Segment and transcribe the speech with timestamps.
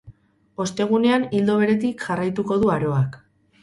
[0.65, 3.27] Ostegunean ildo beretik jarraituko du aroak.